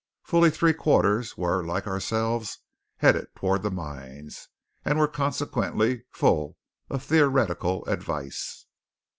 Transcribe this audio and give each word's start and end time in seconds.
Fully 0.23 0.49
three 0.49 0.73
quarters 0.73 1.37
were, 1.37 1.63
like 1.63 1.85
ourselves, 1.85 2.57
headed 2.97 3.27
toward 3.35 3.61
the 3.61 3.69
mines; 3.69 4.47
and 4.83 4.97
were 4.97 5.07
consequently 5.07 6.05
full 6.09 6.57
of 6.89 7.03
theoretical 7.03 7.85
advice. 7.85 8.65